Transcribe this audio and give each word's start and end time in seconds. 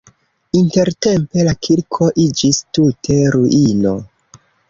Intertempe 0.59 1.43
la 1.49 1.53
kirko 1.67 2.09
iĝis 2.25 2.61
tute 2.79 3.19
ruino. 3.39 3.95